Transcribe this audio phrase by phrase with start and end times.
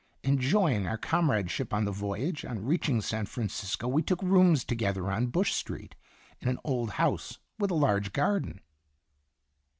[0.23, 4.63] Enjoying our com radeship on the voyage, on reaching San Fran cisco we took rooms
[4.65, 5.93] together, on Bush Street,
[6.39, 8.61] in an old house with a large garden.